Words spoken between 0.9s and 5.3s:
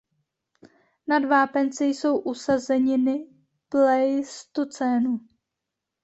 Nad vápenci jsou usazeniny pleistocénu.